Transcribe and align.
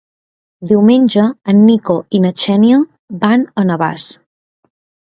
Diumenge 0.71 1.25
en 1.53 1.61
Nico 1.67 1.99
i 2.17 2.23
na 2.25 2.33
Xènia 2.47 2.83
van 3.27 3.49
a 3.65 3.71
Navàs. 3.71 4.13